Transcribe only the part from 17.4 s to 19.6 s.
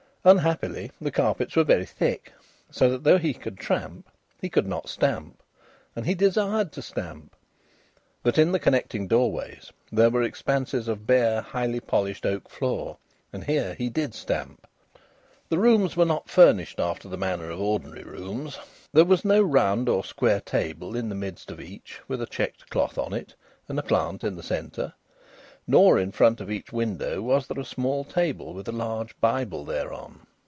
of ordinary rooms. There was no